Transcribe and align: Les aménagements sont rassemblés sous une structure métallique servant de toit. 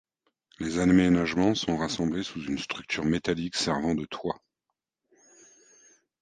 Les 0.59 0.79
aménagements 0.79 1.53
sont 1.53 1.77
rassemblés 1.77 2.23
sous 2.23 2.41
une 2.45 2.57
structure 2.57 3.05
métallique 3.05 3.55
servant 3.55 3.93
de 3.93 4.05
toit. 4.07 4.41